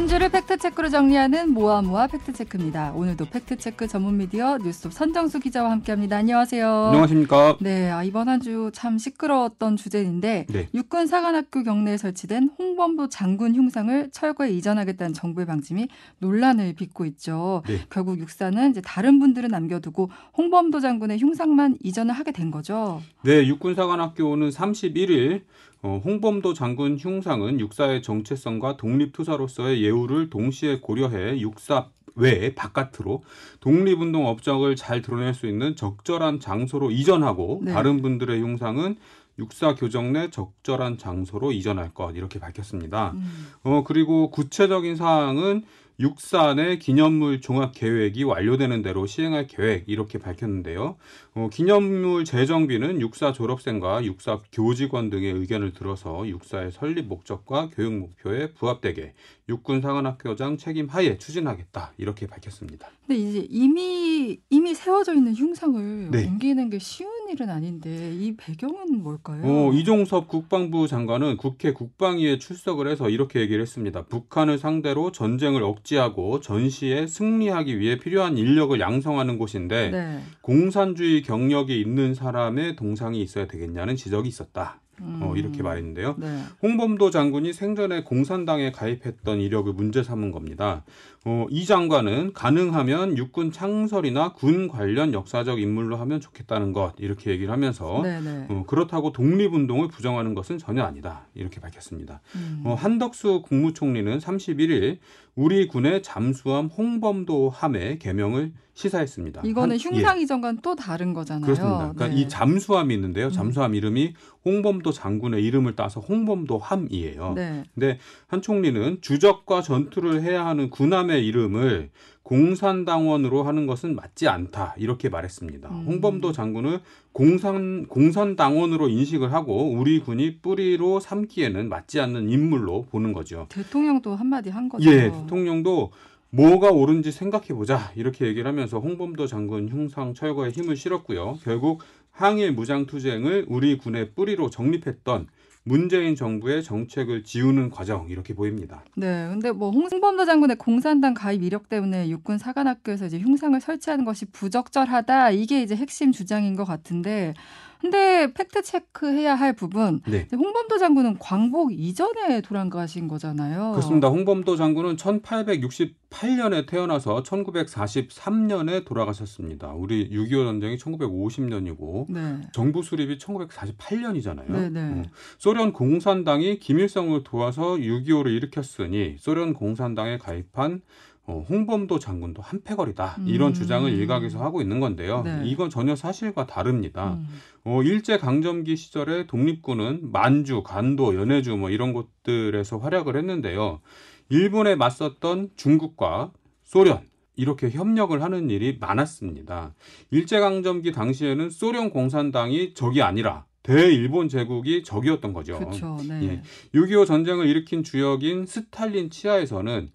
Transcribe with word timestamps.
한 0.00 0.08
주를 0.08 0.30
팩트체크로 0.30 0.88
정리하는 0.88 1.50
모아모아 1.52 2.06
팩트체크입니다. 2.06 2.92
오늘도 2.92 3.26
팩트체크 3.26 3.86
전문 3.86 4.16
미디어 4.16 4.56
뉴스톱 4.56 4.94
선정수 4.94 5.40
기자와 5.40 5.70
함께합니다. 5.72 6.16
안녕하세요. 6.16 6.66
안녕하십니까. 6.86 7.58
네, 7.60 7.90
아, 7.90 8.02
이번 8.02 8.30
한 8.30 8.40
주 8.40 8.70
참 8.72 8.96
시끄러웠던 8.96 9.76
주제인데 9.76 10.46
네. 10.48 10.68
육군 10.72 11.06
사관학교 11.06 11.62
경내에 11.62 11.98
설치된 11.98 12.48
홍범도 12.58 13.10
장군 13.10 13.54
흉상을 13.54 14.08
철거에 14.10 14.48
이전하겠다는 14.52 15.12
정부의 15.12 15.46
방침이 15.46 15.88
논란을 16.20 16.72
빚고 16.72 17.04
있죠. 17.04 17.62
네. 17.66 17.80
결국 17.90 18.18
육사는 18.18 18.70
이제 18.70 18.80
다른 18.80 19.18
분들은 19.18 19.50
남겨두고 19.50 20.08
홍범도 20.38 20.80
장군의 20.80 21.18
흉상만 21.18 21.76
이전을 21.82 22.14
하게 22.14 22.32
된 22.32 22.50
거죠. 22.50 23.02
네, 23.22 23.46
육군 23.46 23.74
사관학교는 23.74 24.48
31일 24.48 25.42
어, 25.82 26.00
홍범도 26.04 26.52
장군 26.54 26.98
흉상은 26.98 27.58
육사의 27.58 28.02
정체성과 28.02 28.76
독립투사로서의 28.76 29.82
예우를 29.82 30.30
동시에 30.30 30.80
고려해 30.80 31.40
육사 31.40 31.88
외 32.16 32.54
바깥으로 32.54 33.22
독립운동 33.60 34.26
업적을 34.26 34.76
잘 34.76 35.00
드러낼 35.00 35.32
수 35.32 35.46
있는 35.46 35.76
적절한 35.76 36.40
장소로 36.40 36.90
이전하고 36.90 37.62
네. 37.64 37.72
다른 37.72 38.02
분들의 38.02 38.40
흉상은 38.40 38.96
육사 39.38 39.74
교정 39.74 40.12
내 40.12 40.28
적절한 40.30 40.98
장소로 40.98 41.52
이전할 41.52 41.94
것 41.94 42.14
이렇게 42.14 42.38
밝혔습니다. 42.38 43.12
음. 43.14 43.46
어 43.62 43.84
그리고 43.84 44.30
구체적인 44.30 44.96
사항은 44.96 45.64
육사 46.00 46.54
내 46.54 46.78
기념물 46.78 47.42
종합 47.42 47.72
계획이 47.74 48.24
완료되는 48.24 48.80
대로 48.80 49.04
시행할 49.04 49.46
계획 49.46 49.84
이렇게 49.86 50.18
밝혔는데요. 50.18 50.96
어, 51.34 51.48
기념물 51.52 52.24
재정비는 52.24 53.02
육사 53.02 53.34
졸업생과 53.34 54.04
육사 54.06 54.40
교직원 54.50 55.10
등의 55.10 55.32
의견을 55.34 55.74
들어서 55.74 56.26
육사의 56.26 56.72
설립 56.72 57.06
목적과 57.06 57.68
교육 57.74 57.92
목표에 57.92 58.52
부합되게 58.54 59.12
육군 59.50 59.80
사관학교장 59.80 60.56
책임 60.56 60.86
하에 60.86 61.18
추진하겠다 61.18 61.92
이렇게 61.98 62.26
밝혔습니다. 62.26 62.88
근데 63.06 63.20
이제 63.20 63.46
이미 63.50 64.38
이미 64.48 64.74
세워져 64.74 65.14
있는 65.14 65.34
흉상을 65.34 66.10
네. 66.12 66.26
옮기는 66.26 66.70
게 66.70 66.78
쉬운 66.78 67.10
일은 67.28 67.50
아닌데 67.50 68.14
이 68.14 68.36
배경은 68.36 69.02
뭘까요? 69.02 69.42
어, 69.44 69.72
이종섭 69.72 70.28
국방부 70.28 70.86
장관은 70.86 71.36
국회 71.36 71.72
국방위에 71.72 72.38
출석을 72.38 72.88
해서 72.88 73.10
이렇게 73.10 73.40
얘기를 73.40 73.60
했습니다. 73.60 74.04
북한을 74.04 74.58
상대로 74.58 75.10
전쟁을 75.12 75.62
억 75.62 75.84
제하고 75.90 76.38
전시에 76.38 77.08
승리하기 77.08 77.80
위해 77.80 77.98
필요한 77.98 78.38
인력을 78.38 78.78
양성하는 78.78 79.38
곳인데 79.38 79.90
네. 79.90 80.20
공산주의 80.40 81.22
경력이 81.22 81.80
있는 81.80 82.14
사람의 82.14 82.76
동상이 82.76 83.20
있어야 83.20 83.48
되겠냐는 83.48 83.96
지적이 83.96 84.28
있었다. 84.28 84.80
어, 85.00 85.30
음. 85.32 85.36
이렇게 85.36 85.62
말했는데요. 85.62 86.16
네. 86.18 86.42
홍범도 86.62 87.10
장군이 87.10 87.52
생전에 87.52 88.04
공산당에 88.04 88.70
가입했던 88.70 89.40
이력을 89.40 89.72
문제 89.72 90.02
삼은 90.02 90.30
겁니다. 90.30 90.84
어, 91.26 91.46
이 91.50 91.66
장관은 91.66 92.32
가능하면 92.32 93.18
육군 93.18 93.52
창설이나 93.52 94.32
군 94.32 94.68
관련 94.68 95.12
역사적 95.12 95.60
인물로 95.60 95.96
하면 95.96 96.18
좋겠다는 96.18 96.72
것 96.72 96.94
이렇게 96.98 97.30
얘기를 97.30 97.52
하면서. 97.52 98.02
어, 98.48 98.64
그렇다고 98.66 99.12
독립운동을 99.12 99.88
부정하는 99.88 100.34
것은 100.34 100.56
전혀 100.56 100.82
아니다 100.82 101.26
이렇게 101.34 101.60
밝혔습니다. 101.60 102.22
음. 102.36 102.62
어, 102.64 102.74
한덕수 102.74 103.42
국무총리는 103.42 104.18
31일 104.18 104.98
우리 105.36 105.68
군의 105.68 106.02
잠수함 106.02 106.66
홍범도 106.66 107.50
함의 107.50 107.98
개명을 107.98 108.52
시사했습니다. 108.74 109.42
이거는 109.44 109.76
한- 109.76 109.78
흉상 109.78 110.20
이전과는 110.20 110.60
또 110.62 110.74
다른 110.74 111.12
거잖아요. 111.12 111.44
그렇습니다. 111.44 111.92
그러니까 111.92 112.08
네. 112.08 112.16
이 112.16 112.28
잠수함이 112.28 112.94
있는데요. 112.94 113.26
음. 113.26 113.30
잠수함 113.30 113.74
이름이 113.74 114.14
홍범도 114.44 114.90
장군의 114.92 115.44
이름을 115.44 115.76
따서 115.76 116.00
홍범도 116.00 116.56
함이에요. 116.58 117.34
네. 117.36 117.62
근데 117.74 117.98
한 118.26 118.40
총리는 118.40 118.98
주적과 119.02 119.60
전투를 119.60 120.22
해야 120.22 120.46
하는 120.46 120.70
군함 120.70 121.09
의 121.10 121.26
이름을 121.26 121.90
공산당원으로 122.22 123.42
하는 123.42 123.66
것은 123.66 123.96
맞지 123.96 124.28
않다 124.28 124.74
이렇게 124.78 125.08
말했습니다. 125.08 125.68
음. 125.68 125.84
홍범도 125.86 126.32
장군을 126.32 126.80
공산 127.12 127.86
공산당원으로 127.86 128.88
인식을 128.88 129.32
하고 129.32 129.72
우리 129.72 130.00
군이 130.00 130.38
뿌리로 130.40 131.00
삼기에는 131.00 131.68
맞지 131.68 132.00
않는 132.00 132.30
인물로 132.30 132.86
보는 132.90 133.12
거죠. 133.12 133.46
대통령도 133.48 134.14
한마디 134.14 134.50
한 134.50 134.68
거죠. 134.68 134.88
예, 134.90 135.10
대통령도 135.10 135.90
뭐가 136.30 136.70
옳은지 136.70 137.10
생각해 137.10 137.48
보자 137.48 137.90
이렇게 137.96 138.26
얘기를 138.26 138.46
하면서 138.46 138.78
홍범도 138.78 139.26
장군 139.26 139.68
흉상 139.68 140.14
철거에 140.14 140.50
힘을 140.50 140.76
실었고요. 140.76 141.38
결국 141.42 141.82
항일 142.12 142.52
무장 142.52 142.86
투쟁을 142.86 143.46
우리 143.48 143.78
군의 143.78 144.12
뿌리로 144.12 144.50
정립했던 144.50 145.26
문재인 145.62 146.14
정부의 146.14 146.62
정책을 146.62 147.22
지우는 147.22 147.70
과정 147.70 148.08
이렇게 148.08 148.34
보입니다. 148.34 148.82
네. 148.96 149.28
근데 149.28 149.52
뭐 149.52 149.70
홍범도 149.70 150.24
장군의 150.24 150.56
공산당 150.56 151.14
가입 151.14 151.42
이력 151.42 151.68
때문에 151.68 152.08
육군 152.08 152.38
사관학교에서 152.38 153.06
이제 153.06 153.18
흉상을 153.18 153.60
설치하는 153.60 154.04
것이 154.04 154.24
부적절하다. 154.26 155.30
이게 155.32 155.62
이제 155.62 155.76
핵심 155.76 156.12
주장인 156.12 156.56
것 156.56 156.64
같은데 156.64 157.34
근데 157.80 158.30
팩트 158.34 158.62
체크해야 158.62 159.34
할 159.34 159.54
부분 159.54 160.00
네. 160.06 160.28
홍범도 160.30 160.78
장군은 160.78 161.18
광복 161.18 161.72
이전에 161.72 162.42
돌아가신 162.42 163.08
거잖아요. 163.08 163.70
그렇습니다. 163.70 164.08
홍범도 164.08 164.56
장군은 164.56 164.96
1868년에 164.96 166.66
태어나서 166.66 167.22
1943년에 167.22 168.84
돌아가셨습니다. 168.84 169.72
우리 169.72 170.10
6.25 170.10 170.44
전쟁이 170.44 170.76
1950년이고 170.76 172.06
네. 172.10 172.40
정부 172.52 172.82
수립이 172.82 173.16
1948년이잖아요. 173.16 174.50
네 174.50 174.68
네. 174.68 175.02
소련 175.50 175.72
공산당이 175.72 176.60
김일성을 176.60 177.24
도와서 177.24 177.74
6.25를 177.74 178.30
일으켰으니 178.36 179.16
소련 179.18 179.52
공산당에 179.52 180.16
가입한 180.16 180.80
어, 181.26 181.44
홍범도 181.48 181.98
장군도 181.98 182.40
한패거리다. 182.40 183.16
이런 183.26 183.48
음. 183.48 183.54
주장을 183.54 183.92
일각에서 183.92 184.40
하고 184.40 184.62
있는 184.62 184.78
건데요. 184.78 185.22
네. 185.22 185.42
이건 185.46 185.68
전혀 185.68 185.96
사실과 185.96 186.46
다릅니다. 186.46 187.14
음. 187.14 187.26
어, 187.64 187.82
일제 187.82 188.16
강점기 188.16 188.76
시절에 188.76 189.26
독립군은 189.26 190.12
만주, 190.12 190.62
간도, 190.62 191.16
연해주 191.16 191.56
뭐 191.56 191.70
이런 191.70 191.94
곳들에서 191.94 192.78
활약을 192.78 193.16
했는데요. 193.16 193.80
일본에 194.28 194.76
맞섰던 194.76 195.50
중국과 195.56 196.30
소련 196.62 197.00
이렇게 197.34 197.70
협력을 197.70 198.22
하는 198.22 198.50
일이 198.50 198.78
많았습니다. 198.78 199.74
일제 200.12 200.38
강점기 200.38 200.92
당시에는 200.92 201.50
소련 201.50 201.90
공산당이 201.90 202.74
적이 202.74 203.02
아니라 203.02 203.46
대일본 203.70 204.28
제국이 204.28 204.82
적이었던 204.82 205.32
거죠. 205.32 205.58
그렇죠. 205.58 205.96
네. 206.08 206.42
예. 206.74 206.78
6.25 206.78 207.06
전쟁을 207.06 207.46
일으킨 207.46 207.84
주역인 207.84 208.44
스탈린 208.44 209.10
치하에서는 209.10 209.90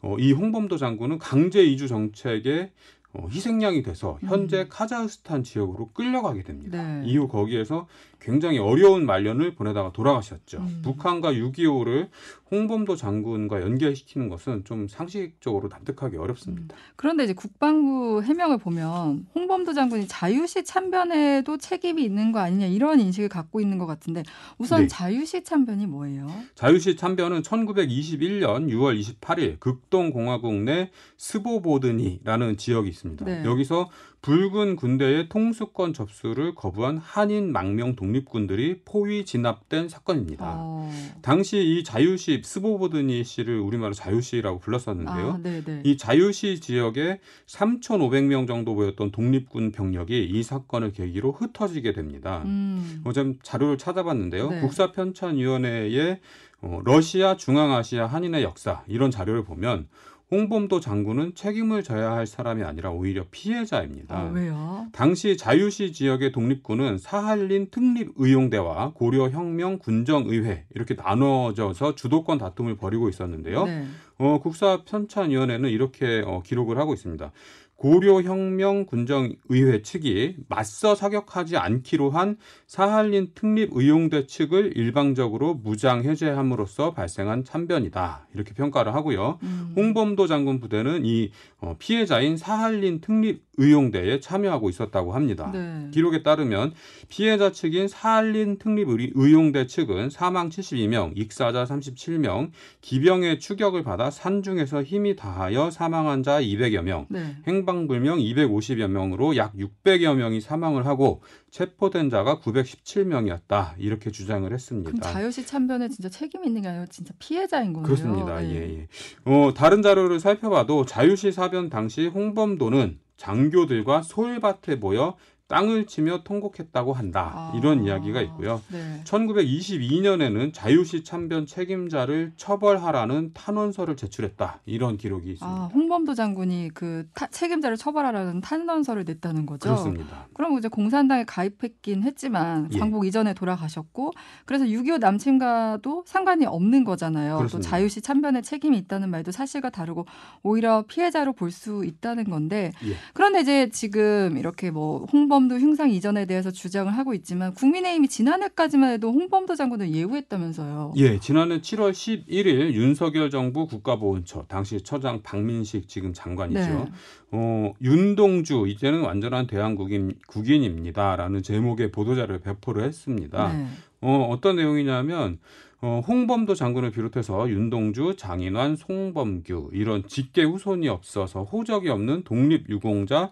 어, 0.00 0.16
이 0.18 0.32
홍범도 0.32 0.78
장군은 0.78 1.18
강제 1.18 1.62
이주 1.62 1.88
정책의 1.88 2.70
어, 3.12 3.26
희생양이 3.30 3.82
돼서 3.82 4.18
현재 4.22 4.66
카자흐스탄 4.68 5.42
지역으로 5.42 5.90
끌려가게 5.92 6.42
됩니다. 6.42 6.82
네. 6.82 7.06
이후 7.06 7.28
거기에서 7.28 7.86
굉장히 8.20 8.58
어려운 8.58 9.06
말년을 9.06 9.54
보내다가 9.54 9.92
돌아가셨죠. 9.92 10.58
음. 10.58 10.80
북한과 10.82 11.32
6.25를 11.32 12.08
홍범도 12.50 12.96
장군과 12.96 13.60
연결시키는 13.60 14.28
것은 14.28 14.64
좀 14.64 14.88
상식적으로 14.88 15.68
납득하기 15.68 16.16
어렵습니다. 16.16 16.74
그런데 16.96 17.24
이제 17.24 17.34
국방부 17.34 18.22
해명을 18.22 18.58
보면 18.58 19.26
홍범도 19.34 19.74
장군이 19.74 20.08
자유시 20.08 20.64
참변에도 20.64 21.58
책임이 21.58 22.02
있는 22.02 22.32
거 22.32 22.40
아니냐 22.40 22.66
이런 22.66 23.00
인식을 23.00 23.28
갖고 23.28 23.60
있는 23.60 23.78
것 23.78 23.86
같은데 23.86 24.22
우선 24.56 24.82
네. 24.82 24.88
자유시 24.88 25.44
참변이 25.44 25.86
뭐예요? 25.86 26.26
자유시 26.54 26.96
참변은 26.96 27.42
1921년 27.42 28.68
6월 28.70 28.98
28일 29.00 29.60
극동공화국 29.60 30.54
내 30.54 30.90
스보보드니라는 31.18 32.56
지역이 32.56 32.88
있습니다. 32.88 33.24
네. 33.24 33.44
여기서 33.44 33.90
붉은 34.22 34.76
군대의 34.76 35.28
통수권 35.28 35.92
접수를 35.92 36.54
거부한 36.54 36.98
한인 36.98 37.52
망명 37.52 37.94
독립군들이 38.08 38.80
포위 38.84 39.24
진압된 39.24 39.88
사건입니다. 39.88 40.54
어. 40.56 40.90
당시 41.20 41.58
이 41.58 41.84
자유시 41.84 42.42
스보보드니 42.44 43.22
씨를 43.24 43.60
우리말로 43.60 43.92
자유시라고 43.92 44.58
불렀었는데요. 44.58 45.30
아, 45.30 45.38
네네. 45.42 45.82
이 45.84 45.96
자유시 45.96 46.60
지역에 46.60 47.20
3,500명 47.46 48.46
정도 48.46 48.74
모였던 48.74 49.10
독립군 49.10 49.72
병력이 49.72 50.24
이 50.24 50.42
사건을 50.42 50.92
계기로 50.92 51.32
흩어지게 51.32 51.92
됩니다. 51.92 52.42
음. 52.46 53.02
어, 53.04 53.12
좀 53.12 53.38
자료를 53.42 53.76
찾아봤는데요. 53.78 54.50
네. 54.50 54.60
국사편찬위원회의 54.60 56.20
어, 56.60 56.80
러시아 56.84 57.36
중앙아시아 57.36 58.06
한인의 58.06 58.42
역사 58.42 58.82
이런 58.88 59.10
자료를 59.10 59.44
보면 59.44 59.86
홍범도 60.30 60.80
장군은 60.80 61.34
책임을 61.34 61.82
져야 61.82 62.12
할 62.12 62.26
사람이 62.26 62.62
아니라 62.62 62.90
오히려 62.90 63.24
피해자입니다. 63.30 64.14
아, 64.14 64.30
왜요? 64.30 64.86
당시 64.92 65.36
자유시 65.36 65.92
지역의 65.92 66.32
독립군은 66.32 66.98
사할린 66.98 67.70
특립 67.70 68.12
의용대와 68.16 68.92
고려 68.94 69.30
혁명 69.30 69.78
군정의회 69.78 70.66
이렇게 70.74 70.94
나눠져서 70.94 71.94
주도권 71.94 72.36
다툼을 72.38 72.76
벌이고 72.76 73.08
있었는데요. 73.08 73.64
네. 73.64 73.86
어, 74.18 74.38
국사 74.42 74.82
편찬위원회는 74.84 75.70
이렇게 75.70 76.22
어, 76.26 76.42
기록을 76.44 76.78
하고 76.78 76.92
있습니다. 76.92 77.32
고려혁명 77.78 78.86
군정의회 78.86 79.82
측이 79.82 80.36
맞서 80.48 80.96
사격하지 80.96 81.56
않기로 81.56 82.10
한 82.10 82.36
사할린 82.66 83.30
특립 83.34 83.70
의용대 83.72 84.26
측을 84.26 84.76
일방적으로 84.76 85.54
무장 85.54 86.02
해제함으로써 86.02 86.92
발생한 86.92 87.44
참변이다 87.44 88.26
이렇게 88.34 88.52
평가를 88.52 88.94
하고요. 88.94 89.38
음. 89.42 89.72
홍범도 89.76 90.26
장군 90.26 90.58
부대는 90.58 91.06
이 91.06 91.30
어, 91.60 91.76
피해자인 91.78 92.36
사할린 92.36 93.00
특립 93.00 93.47
의용대에 93.58 94.20
참여하고 94.20 94.70
있었다고 94.70 95.12
합니다. 95.12 95.50
네. 95.52 95.88
기록에 95.92 96.22
따르면 96.22 96.72
피해자 97.08 97.52
측인 97.52 97.88
사할린 97.88 98.58
특립 98.58 98.88
의용대 98.88 99.66
측은 99.66 100.10
사망 100.10 100.48
72명, 100.48 101.12
익사자 101.14 101.64
37명, 101.64 102.50
기병의 102.80 103.40
추격을 103.40 103.82
받아 103.82 104.10
산중에서 104.10 104.82
힘이 104.82 105.16
다하여 105.16 105.70
사망한 105.70 106.22
자 106.22 106.40
200여 106.40 106.82
명, 106.82 107.06
네. 107.10 107.36
행방불명 107.46 108.18
250여 108.18 108.88
명으로 108.88 109.36
약 109.36 109.54
600여 109.54 110.14
명이 110.14 110.40
사망을 110.40 110.86
하고 110.86 111.20
체포된 111.50 112.10
자가 112.10 112.40
917명이었다 112.40 113.74
이렇게 113.78 114.10
주장을 114.10 114.50
했습니다. 114.50 114.90
그럼 114.90 115.00
자유시 115.00 115.46
참변에 115.46 115.88
진짜 115.88 116.08
책임 116.08 116.44
있는 116.44 116.62
게 116.62 116.68
아니라 116.68 116.86
진짜 116.86 117.12
피해자인 117.18 117.72
거네요. 117.72 117.86
그렇습니다. 117.86 118.40
네. 118.40 118.54
예, 118.54 118.78
예. 118.78 118.88
어, 119.24 119.52
다른 119.54 119.82
자료를 119.82 120.20
살펴봐도 120.20 120.84
자유시 120.84 121.32
사변 121.32 121.68
당시 121.68 122.06
홍범도는 122.06 122.98
장교들과 123.18 124.00
솔밭에 124.02 124.76
모여 124.76 125.16
땅을 125.48 125.86
치며 125.86 126.22
통곡했다고 126.24 126.92
한다. 126.92 127.32
아. 127.34 127.52
이런 127.56 127.82
이야기가 127.82 128.20
있고요. 128.20 128.60
네. 128.70 129.00
1922년에는 129.04 130.52
자유시 130.52 131.04
참변 131.04 131.46
책임자를 131.46 132.32
처벌하라는 132.36 133.32
탄원서를 133.32 133.96
제출했다. 133.96 134.60
이런 134.66 134.98
기록이 134.98 135.32
있습니다. 135.32 135.46
아, 135.46 135.70
홍범도 135.72 136.12
장군이 136.14 136.70
그 136.74 137.06
타- 137.14 137.28
책임자를 137.28 137.78
처벌하라는 137.78 138.42
탄원서를 138.42 139.04
냈다는 139.04 139.46
거죠. 139.46 139.70
그렇습니다. 139.70 140.26
그럼 140.34 140.58
이제 140.58 140.68
공산당에 140.68 141.24
가입했긴 141.24 142.02
했지만 142.02 142.68
예. 142.74 142.78
광복 142.78 143.06
이전에 143.06 143.32
돌아가셨고 143.32 144.12
그래서 144.44 144.66
6.25 144.66 144.98
남침과도 144.98 146.04
상관이 146.06 146.44
없는 146.44 146.84
거잖아요. 146.84 147.32
또 147.32 147.38
그렇습니다. 147.38 147.70
자유시 147.70 148.02
참변에 148.02 148.42
책임이 148.42 148.76
있다는 148.76 149.08
말도 149.10 149.32
사실과 149.32 149.70
다르고 149.70 150.04
오히려 150.42 150.84
피해자로 150.86 151.32
볼 151.32 151.48
수 151.48 151.82
있다는 151.82 152.24
건데 152.24 152.72
예. 152.84 152.92
그런데 153.14 153.40
이제 153.40 153.70
지금 153.70 154.36
이렇게 154.36 154.70
뭐 154.70 155.06
홍범도 155.38 155.58
흉상 155.58 155.90
이전에 155.90 156.26
대해서 156.26 156.50
주장을 156.50 156.92
하고 156.92 157.14
있지만 157.14 157.54
국민의힘이 157.54 158.08
지난해까지만 158.08 158.92
해도 158.94 159.12
홍범도 159.12 159.54
장군을 159.54 159.94
예우했다면서요. 159.94 160.94
예, 160.96 161.20
지난해 161.20 161.60
7월 161.60 161.92
11일 161.92 162.72
윤석열 162.72 163.30
정부 163.30 163.68
국가보훈처 163.68 164.46
당시 164.48 164.80
처장 164.82 165.22
박민식 165.22 165.88
지금 165.88 166.12
장관이죠. 166.12 166.60
네. 166.60 166.86
어, 167.30 167.72
윤동주 167.80 168.66
이제는 168.66 169.02
완전한 169.02 169.46
대한국인 169.46 170.14
국인입니다라는 170.26 171.42
제목의 171.42 171.92
보도자를 171.92 172.40
배포를 172.40 172.82
했습니다. 172.82 173.52
네. 173.52 173.66
어, 174.00 174.28
어떤 174.30 174.56
내용이냐면 174.56 175.38
어, 175.80 176.02
홍범도 176.06 176.56
장군을 176.56 176.90
비롯해서 176.90 177.48
윤동주, 177.48 178.16
장인환, 178.16 178.74
송범규 178.74 179.70
이런 179.72 180.04
직계 180.08 180.42
후손이 180.42 180.88
없어서 180.88 181.44
호적이 181.44 181.90
없는 181.90 182.24
독립 182.24 182.68
유공자 182.68 183.30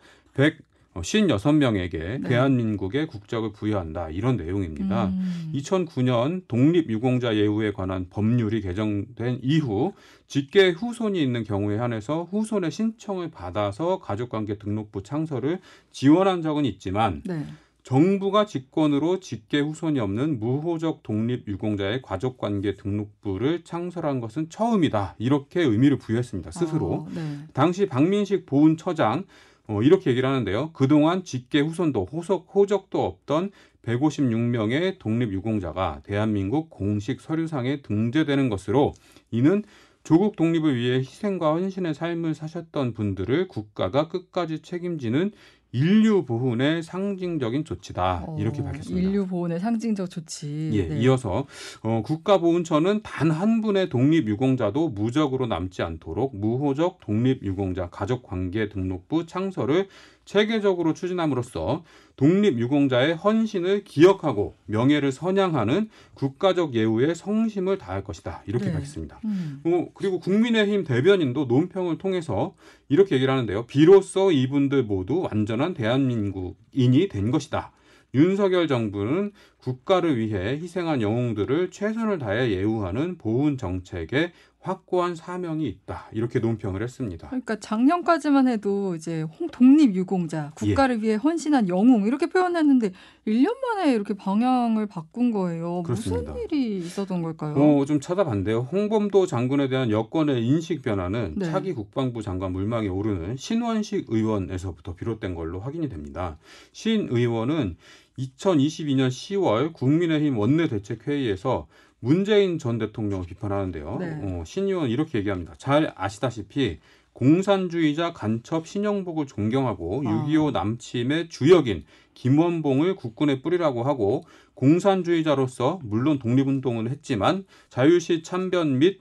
156명에게 1.03 2.21
네. 2.21 2.21
대한민국의 2.29 3.07
국적을 3.07 3.53
부여한다 3.53 4.11
이런 4.11 4.37
내용입니다. 4.37 5.07
음. 5.07 5.53
2009년 5.55 6.43
독립유공자 6.49 7.37
예우에 7.37 7.73
관한 7.73 8.07
법률이 8.11 8.61
개정된 8.63 9.41
이후 9.43 9.93
직계 10.27 10.71
후손이 10.71 11.23
있는 11.23 11.45
경우에 11.45 11.79
한해서 11.79 12.25
후손의 12.31 12.71
신청을 12.71 13.31
받아서 13.31 13.99
가족관계 13.99 14.59
등록부 14.59 15.03
창설을 15.03 15.61
지원한 15.91 16.43
적은 16.43 16.65
있지만 16.65 17.23
네. 17.25 17.45
정부가 17.87 18.47
직권으로 18.47 19.21
직계 19.21 19.61
후손이 19.61 20.01
없는 20.01 20.41
무호적 20.41 21.05
독립 21.05 21.47
유공자의 21.47 22.03
가족관계 22.03 22.75
등록부를 22.75 23.63
창설한 23.63 24.19
것은 24.19 24.49
처음이다. 24.51 25.15
이렇게 25.19 25.63
의미를 25.63 25.97
부여했습니다. 25.97 26.51
스스로. 26.51 27.07
아, 27.09 27.15
네. 27.15 27.39
당시 27.53 27.87
박민식 27.87 28.45
보훈처장 28.45 29.23
어, 29.69 29.83
이렇게 29.83 30.11
얘기를 30.11 30.29
하는데요. 30.29 30.73
그동안 30.73 31.25
직계 31.25 31.61
후손도 31.61 32.09
호석, 32.13 32.49
호적도 32.55 33.05
없던 33.05 33.51
156명의 33.83 34.99
독립유공자가 34.99 36.01
대한민국 36.05 36.71
공식 36.71 37.21
서류상에 37.21 37.83
등재되는 37.83 38.49
것으로 38.49 38.95
이는 39.31 39.63
조국 40.03 40.37
독립을 40.37 40.77
위해 40.77 40.99
희생과 40.99 41.53
헌신의 41.53 41.95
삶을 41.95 42.35
사셨던 42.35 42.95
분들을 42.95 43.49
국가가 43.49 44.09
끝까지 44.09 44.61
책임지는 44.61 45.33
인류 45.77 46.25
보훈의 46.25 46.83
상징적인 46.83 47.65
조치다. 47.65 48.27
이렇게 48.39 48.63
어, 48.63 48.65
밝혔습니다. 48.65 49.07
인류 49.09 49.27
보훈의 49.27 49.61
상징적 49.61 50.09
조치. 50.09 50.71
예, 50.73 50.89
네. 50.89 51.01
이어서 51.01 51.47
어, 51.83 52.03
국가보훈처는 52.05 53.03
단 53.03 53.27
한 53.31 53.61
분의 53.61 53.89
독립유공자도 53.91 54.89
무적으로 54.91 55.47
남지 55.47 55.83
않도록 55.83 56.35
무호적 56.37 57.01
독립유공자 57.01 57.91
가족관계 57.91 58.69
등록부 58.71 59.27
창설을 59.27 59.89
체계적으로 60.27 60.93
추진함으로써 60.93 61.85
독립유공자의 62.17 63.15
헌신을 63.15 63.85
기억하고 63.85 64.57
명예를 64.67 65.13
선양하는 65.13 65.89
국가적 66.15 66.75
예우에 66.75 67.15
성심을 67.15 67.79
다할 67.79 68.05
것이다. 68.05 68.43
이렇게 68.47 68.67
네. 68.67 68.73
밝혔습니다. 68.73 69.21
음. 69.25 69.63
어, 69.65 69.87
그리고 69.95 70.19
국민의힘 70.19 70.85
대변인도 70.85 71.47
논평을 71.47 71.99
통해서 71.99 72.55
이렇게 72.89 73.15
얘기를 73.15 73.33
하는데요. 73.33 73.67
비로소 73.67 74.33
이분들 74.33 74.83
모두 74.83 75.21
완전한 75.23 75.73
대한민국인이 75.73 77.09
된 77.09 77.31
것이다. 77.31 77.73
윤석열 78.15 78.67
정부는 78.67 79.33
국가를 79.59 80.17
위해 80.17 80.59
희생한 80.59 81.03
영웅들을 81.03 81.71
최선을 81.71 82.19
다해 82.19 82.51
예우하는 82.51 83.19
보훈 83.19 83.59
정책에 83.59 84.33
확고한 84.71 85.15
사명이 85.15 85.67
있다. 85.69 86.07
이렇게 86.13 86.41
논평을 86.41 86.83
했습니다. 86.83 87.29
그러니까 87.29 87.57
작년까지만 87.61 88.49
해도 88.49 88.97
이제 88.97 89.23
홍- 89.23 89.49
독립 89.49 89.95
유공자, 89.95 90.51
국가를 90.57 91.03
위해 91.03 91.15
헌신한 91.15 91.69
영웅 91.69 92.07
이렇게 92.07 92.27
표현했는데 92.27 92.93
1년 93.27 93.55
만에 93.61 93.93
이렇게 93.95 94.15
방향을 94.15 94.87
바꾼 94.87 95.31
거예요. 95.31 95.83
그렇습니다. 95.85 96.33
무슨 96.33 96.45
일이 96.45 96.79
있었던 96.79 97.23
걸까요? 97.23 97.55
어, 97.55 97.85
좀 97.85 98.01
찾아봤는데요. 98.01 98.69
홍범도 98.73 99.27
장군에 99.27 99.69
대한 99.69 99.91
여권의 99.91 100.45
인식 100.45 100.83
변화는 100.83 101.35
네. 101.37 101.45
차기 101.51 101.73
국방부 101.73 102.23
장관 102.23 102.53
물망에 102.53 102.89
오르는 102.89 103.37
신원식 103.37 104.07
의원에서부터 104.09 104.95
비롯된 104.97 105.35
걸로 105.35 105.61
확인이 105.61 105.89
됩니다. 105.89 106.39
신 106.73 107.07
의원은 107.11 107.77
2022년 108.19 109.09
10월 109.09 109.73
국민의힘 109.75 110.39
원내대책회의에서 110.39 111.67
문재인 112.01 112.59
전 112.59 112.79
대통령을 112.79 113.27
비판하는데요. 113.27 113.97
네. 113.99 114.21
어, 114.23 114.45
신 114.45 114.67
의원 114.67 114.91
이렇게 114.91 115.19
얘기합니다. 115.19 115.55
잘 115.57 115.93
아시다시피 115.97 116.79
공산주의자 117.13 118.13
간첩 118.13 118.67
신영복을 118.67 119.27
존경하고 119.27 120.03
아. 120.07 120.27
6.25 120.27 120.53
남침의 120.53 121.31
주역인 121.31 121.85
김원봉을 122.15 122.97
국군에 122.97 123.41
뿌리라고 123.41 123.83
하고 123.85 124.25
공산주의자로서 124.55 125.81
물론 125.83 126.19
독립운동을 126.19 126.91
했지만 126.91 127.45
자유시 127.71 128.23
참변 128.23 128.79
및 128.79 129.01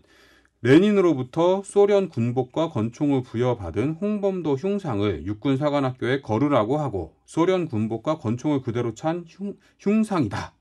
레닌으로부터 0.61 1.61
소련 1.63 2.09
군복과 2.09 2.69
권총을 2.69 3.21
부여받은 3.21 3.97
홍범도 4.01 4.55
흉상을 4.55 5.25
육군 5.27 5.57
사관학교에 5.57 6.21
거르라고 6.21 6.77
하고 6.77 7.13
소련 7.25 7.67
군복과 7.67 8.17
권총을 8.17 8.61
그대로 8.61 8.95
찬 8.95 9.25
흉, 9.27 9.53
흉상이다. 9.79 10.54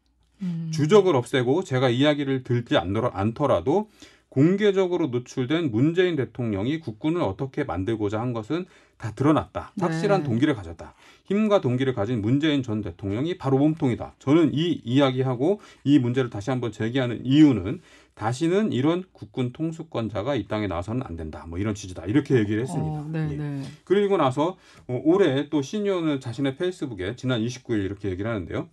음. 0.45 0.71
주적을 0.73 1.17
없애고 1.17 1.65
제가 1.65 1.89
이야기를 1.91 2.43
들지 2.45 2.75
않더라- 2.77 3.11
않더라도 3.15 3.89
공개적으로 4.29 5.07
노출된 5.09 5.71
문재인 5.71 6.17
대통령이 6.17 6.81
국군을 6.81 7.23
어떻게 7.23 7.63
만들고자 7.65 8.21
한 8.21 8.33
것은 8.33 8.67
다 8.97 9.13
드러났다. 9.13 9.73
확실한 9.79 10.23
네. 10.23 10.29
동기를 10.29 10.55
가졌다. 10.55 10.95
힘과 11.27 11.61
동기를 11.61 11.95
가진 11.95 12.21
문재인 12.21 12.63
전 12.63 12.81
대통령이 12.83 13.39
바로 13.39 13.59
몸통이다. 13.59 14.15
저는 14.19 14.51
이 14.53 14.81
이야기하고 14.85 15.61
이 15.85 15.99
문제를 15.99 16.31
다시 16.31 16.51
한번 16.51 16.73
제기하는 16.73 17.25
이유는 17.25 17.81
다시는 18.15 18.73
이런 18.73 19.05
국군 19.13 19.53
통수권자가 19.53 20.35
이 20.37 20.47
땅에 20.47 20.67
나와서는 20.69 21.03
안 21.05 21.17
된다. 21.17 21.45
뭐 21.49 21.59
이런 21.59 21.75
취지다. 21.75 22.05
이렇게 22.07 22.37
얘기를 22.37 22.63
했습니다. 22.63 22.99
어, 23.01 23.09
네, 23.11 23.29
예. 23.33 23.37
네. 23.37 23.63
그리고 23.85 24.17
나서 24.17 24.57
어, 24.89 25.01
올해 25.05 25.49
또 25.49 25.63
신의원은 25.63 26.21
자신의 26.21 26.57
페이스북에 26.57 27.17
지난 27.17 27.41
29일 27.41 27.85
이렇게 27.85 28.11
얘기를 28.11 28.29
하는데요. 28.31 28.69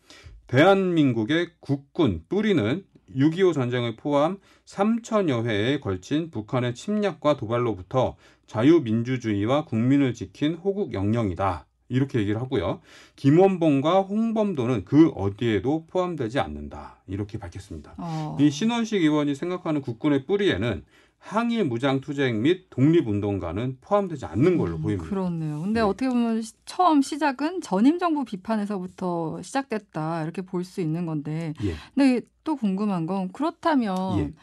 대한민국의 0.51 1.51
국군 1.61 2.25
뿌리는 2.27 2.83
6.25 3.15 3.53
전쟁을 3.53 3.95
포함 3.95 4.37
3천여 4.65 5.45
회에 5.45 5.79
걸친 5.79 6.29
북한의 6.29 6.75
침략과 6.75 7.37
도발로부터 7.37 8.17
자유민주주의와 8.47 9.63
국민을 9.63 10.13
지킨 10.13 10.55
호국 10.55 10.93
영령이다. 10.93 11.67
이렇게 11.87 12.19
얘기를 12.19 12.41
하고요. 12.41 12.81
김원봉과 13.15 14.01
홍범도는 14.01 14.83
그 14.83 15.09
어디에도 15.09 15.85
포함되지 15.87 16.39
않는다. 16.39 17.01
이렇게 17.07 17.37
밝혔습니다. 17.37 17.95
어. 17.97 18.37
이 18.39 18.49
신원식 18.49 19.01
의원이 19.01 19.35
생각하는 19.35 19.81
국군의 19.81 20.25
뿌리에는 20.25 20.83
항일 21.23 21.65
무장 21.65 22.01
투쟁 22.01 22.41
및 22.41 22.65
독립 22.71 23.07
운동가는 23.07 23.77
포함되지 23.79 24.25
않는 24.25 24.57
걸로 24.57 24.75
음, 24.77 24.81
보입니다. 24.81 25.07
그렇네요. 25.07 25.61
근데 25.61 25.79
네. 25.79 25.85
어떻게 25.85 26.09
보면 26.09 26.41
시- 26.41 26.53
처음 26.65 27.01
시작은 27.03 27.61
전임 27.61 27.99
정부 27.99 28.25
비판에서부터 28.25 29.39
시작됐다 29.41 30.23
이렇게 30.23 30.41
볼 30.41 30.63
수 30.65 30.81
있는 30.81 31.05
건데, 31.05 31.53
예. 31.63 31.75
근데 31.95 32.21
또 32.43 32.55
궁금한 32.55 33.05
건 33.05 33.31
그렇다면 33.31 34.19
예. 34.19 34.33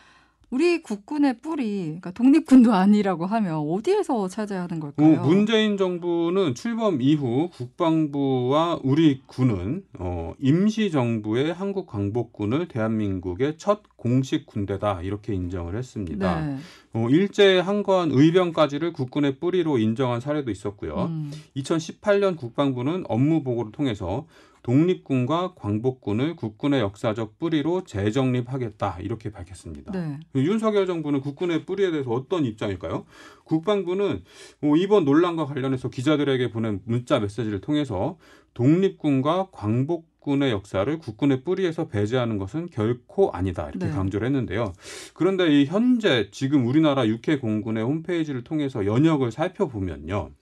우리 0.50 0.82
국군의 0.82 1.40
뿌리, 1.40 1.84
그러니까 1.84 2.10
독립군도 2.12 2.72
아니라고 2.74 3.26
하면 3.26 3.56
어디에서 3.56 4.28
찾아야 4.28 4.62
하는 4.62 4.78
어, 4.78 4.80
걸까요? 4.80 5.22
문재인 5.22 5.76
정부는 5.76 6.54
출범 6.54 7.02
이후 7.02 7.50
국방부와 7.52 8.80
우리 8.82 9.20
군은 9.26 9.84
어, 9.98 10.32
임시 10.38 10.90
정부의 10.90 11.52
한국 11.52 11.86
광복군을 11.86 12.68
대한민국의 12.68 13.58
첫 13.58 13.82
공식 13.96 14.46
군대다 14.46 15.02
이렇게 15.02 15.34
인정을 15.34 15.76
했습니다. 15.76 16.40
네. 16.46 16.56
어, 16.94 17.08
일제 17.10 17.58
한건 17.58 18.10
의병까지를 18.12 18.94
국군의 18.94 19.38
뿌리로 19.38 19.78
인정한 19.78 20.20
사례도 20.20 20.50
있었고요. 20.50 21.06
음, 21.10 21.30
2018년 21.56 22.36
국방부는 22.36 23.04
업무 23.08 23.42
보고를 23.42 23.72
통해서 23.72 24.26
독립군과 24.68 25.54
광복군을 25.54 26.36
국군의 26.36 26.80
역사적 26.80 27.38
뿌리로 27.38 27.84
재정립하겠다 27.84 28.98
이렇게 29.00 29.30
밝혔습니다. 29.30 29.92
네. 29.92 30.20
윤석열 30.34 30.86
정부는 30.86 31.22
국군의 31.22 31.64
뿌리에 31.64 31.90
대해서 31.90 32.10
어떤 32.10 32.44
입장일까요? 32.44 33.06
국방부는 33.44 34.22
어, 34.62 34.76
이번 34.76 35.06
논란과 35.06 35.46
관련해서 35.46 35.88
기자들에게 35.88 36.50
보낸 36.50 36.82
문자 36.84 37.18
메시지를 37.18 37.62
통해서 37.62 38.18
독립군과 38.52 39.48
광복 39.52 40.18
군의 40.18 40.50
역사를 40.50 40.98
국군의 40.98 41.44
뿌리에서 41.44 41.88
배제하는 41.88 42.36
것은 42.36 42.68
결코 42.68 43.30
아니다 43.30 43.70
이렇게 43.70 43.86
네. 43.86 43.90
강조를 43.90 44.26
했는데요. 44.26 44.74
그런데 45.14 45.48
이 45.48 45.64
현재 45.64 46.28
지금 46.30 46.66
우리나라 46.66 47.06
육해 47.08 47.38
공군의 47.38 47.84
홈페이지를 47.84 48.44
통해서 48.44 48.84
연역을 48.84 49.32
살펴보면요. 49.32 50.32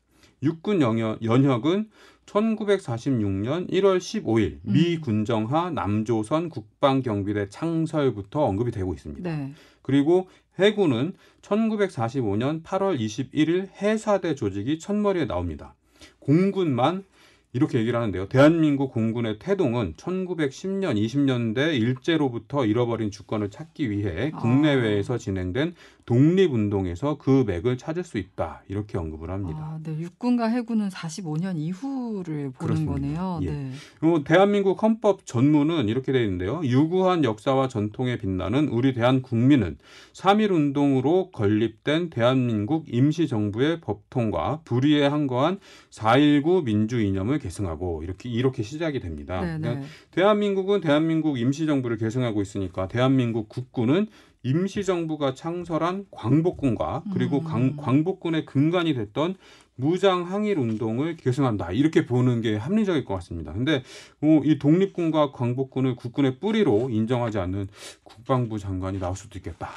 육군 0.43 0.83
연역, 0.83 1.23
연역은 1.23 1.89
1946년 2.27 3.71
1월 3.71 3.99
15일 3.99 4.59
미 4.63 4.97
음. 4.97 5.01
군정하 5.01 5.71
남조선 5.71 6.49
국방경비대 6.49 7.49
창설부터 7.49 8.45
언급이 8.45 8.71
되고 8.71 8.93
있습니다. 8.93 9.29
네. 9.29 9.53
그리고 9.83 10.29
해군은 10.59 11.15
1945년 11.43 12.63
8월 12.63 12.99
21일 12.99 13.69
해사대 13.81 14.35
조직이 14.35 14.79
첫머리에 14.79 15.27
나옵니다. 15.27 15.75
공군만 16.19 17.05
이렇게 17.53 17.79
얘기를 17.79 17.99
하는데요. 17.99 18.29
대한민국 18.29 18.93
공군의 18.93 19.39
태동은 19.39 19.95
1910년, 19.95 20.97
20년대 21.03 21.75
일제로부터 21.81 22.67
잃어버린 22.67 23.11
주권을 23.11 23.51
찾기 23.51 23.91
위해 23.91 24.31
아. 24.35 24.39
국내외에서 24.39 25.17
진행된 25.17 25.75
독립운동에서 26.07 27.19
그 27.19 27.45
맥을 27.47 27.77
찾을 27.77 28.05
수 28.05 28.17
있다. 28.19 28.63
이렇게 28.69 28.97
언급을 28.97 29.29
합니다. 29.29 29.59
아, 29.61 29.79
네. 29.83 29.99
육군과 29.99 30.47
해군은 30.47 30.89
45년 30.89 31.59
이후를 31.59 32.53
보는 32.53 32.53
그렇습니다. 32.53 32.93
거네요. 32.93 33.41
예. 33.43 33.51
네. 33.51 33.73
어, 34.03 34.23
대한민국 34.25 34.81
헌법 34.83 35.27
전문은 35.27 35.89
이렇게 35.89 36.13
되어 36.13 36.23
있는데요. 36.23 36.61
유구한 36.65 37.25
역사와 37.25 37.67
전통에 37.67 38.19
빛나는 38.19 38.69
우리 38.69 38.95
대한 38.95 39.21
국민은 39.21 39.79
3.1 40.15 40.53
운동으로 40.53 41.31
건립된 41.33 42.11
대한민국 42.11 42.85
임시정부의 42.89 43.81
법통과 43.81 44.61
불의에 44.65 45.07
항거한 45.09 45.59
4.19 45.91 46.65
민주 46.65 47.01
이념을 47.01 47.41
계승하고 47.41 48.05
이렇게 48.05 48.29
이렇게 48.29 48.63
시작이 48.63 49.01
됩니다. 49.01 49.41
네, 49.41 49.59
그러니까 49.59 49.81
네. 49.81 49.87
대한민국은 50.13 50.81
대한민국 50.81 51.41
임시정부를 51.41 51.97
계승하고 51.97 52.43
있으니까 52.43 52.87
대한민국 52.87 53.49
국군은 53.49 54.07
임시정부가 54.43 55.35
창설한 55.35 56.07
광복군과 56.11 57.05
그리고 57.13 57.39
음. 57.39 57.45
강- 57.45 57.77
광복군의 57.77 58.45
근간이 58.47 58.95
됐던 58.95 59.35
무장 59.75 60.23
항일 60.31 60.59
운동을 60.59 61.17
계승한다 61.17 61.73
이렇게 61.73 62.07
보는 62.07 62.41
게 62.41 62.57
합리적일 62.57 63.05
것 63.05 63.15
같습니다. 63.15 63.53
근데 63.53 63.83
어, 64.23 64.41
이 64.45 64.59
독립군과 64.59 65.33
광복군을 65.33 65.97
국군의 65.97 66.39
뿌리로 66.39 66.89
인정하지 66.91 67.39
않는 67.39 67.69
국방부 68.05 68.59
장관이 68.59 68.99
나올 68.99 69.17
수도 69.17 69.39
있겠다. 69.39 69.71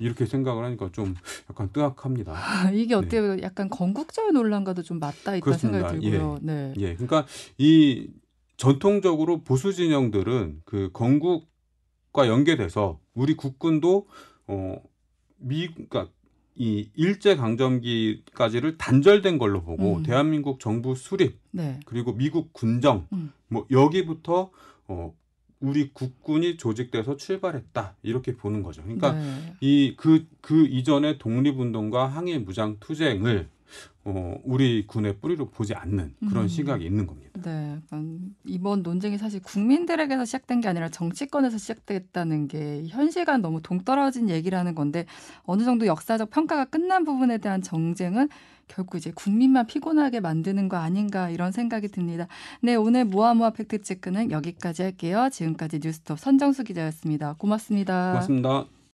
이렇게 0.00 0.26
생각을 0.26 0.64
하니까 0.64 0.90
좀 0.92 1.14
약간 1.50 1.70
뜨악합니다. 1.72 2.70
이게 2.72 2.94
어떻게 2.94 3.20
보면 3.20 3.42
약간 3.42 3.68
건국절 3.68 4.32
논란과도 4.32 4.82
좀 4.82 4.98
맞닿아 5.00 5.34
있다 5.36 5.44
그렇습니다. 5.44 5.88
생각이 5.88 6.10
들고요. 6.10 6.38
네. 6.42 6.72
예, 6.76 6.94
그러니까 6.94 7.26
이 7.56 8.08
전통적으로 8.56 9.42
보수 9.42 9.72
진영들은 9.72 10.60
그 10.64 10.90
건국과 10.92 12.28
연계돼서 12.28 13.00
우리 13.18 13.34
국군도 13.34 14.06
어 14.46 14.78
미 15.38 15.68
그러니까 15.68 16.08
이 16.56 16.88
일제 16.94 17.36
강점기까지를 17.36 18.78
단절된 18.78 19.38
걸로 19.38 19.62
보고 19.62 19.96
음. 19.98 20.02
대한민국 20.02 20.58
정부 20.58 20.96
수립 20.96 21.38
네. 21.52 21.78
그리고 21.86 22.12
미국 22.14 22.52
군정 22.52 23.06
음. 23.12 23.32
뭐 23.46 23.66
여기부터 23.70 24.50
어 24.88 25.14
우리 25.60 25.90
국군이 25.92 26.56
조직돼서 26.56 27.16
출발했다 27.16 27.96
이렇게 28.02 28.36
보는 28.36 28.62
거죠. 28.62 28.82
그러니까 28.82 29.12
네. 29.12 29.54
이그그 29.60 30.66
이전의 30.66 31.18
독립운동과 31.18 32.06
항일 32.06 32.40
무장 32.40 32.76
투쟁을 32.80 33.48
어, 34.10 34.40
우리 34.42 34.86
군의 34.86 35.18
뿌리로 35.18 35.50
보지 35.50 35.74
않는 35.74 36.14
그런 36.30 36.44
음. 36.44 36.48
시각이 36.48 36.82
있는 36.82 37.06
겁니다. 37.06 37.38
네, 37.44 37.76
약간 37.76 38.34
이번 38.46 38.82
논쟁이 38.82 39.18
사실 39.18 39.42
국민들에게서 39.42 40.24
시작된 40.24 40.62
게 40.62 40.68
아니라 40.68 40.88
정치권에서 40.88 41.58
시작됐다는 41.58 42.48
게 42.48 42.84
현실과 42.88 43.36
너무 43.36 43.60
동떨어진 43.60 44.30
얘기라는 44.30 44.74
건데 44.74 45.04
어느 45.42 45.62
정도 45.62 45.84
역사적 45.84 46.30
평가가 46.30 46.64
끝난 46.64 47.04
부분에 47.04 47.36
대한 47.36 47.60
정쟁은 47.60 48.30
결국 48.66 48.96
이제 48.96 49.12
국민만 49.14 49.66
피곤하게 49.66 50.20
만드는 50.20 50.70
거 50.70 50.78
아닌가 50.78 51.28
이런 51.28 51.52
생각이 51.52 51.88
듭니다. 51.88 52.28
네, 52.62 52.76
오늘 52.76 53.04
모아모아 53.04 53.50
팩트 53.50 53.82
체크는 53.82 54.30
여기까지 54.30 54.82
할게요. 54.82 55.28
지금까지 55.30 55.80
뉴스톱 55.82 56.18
선정수 56.18 56.64
기자였습니다. 56.64 57.34
고맙습니다. 57.38 58.12
고맙습니다. 58.12 58.77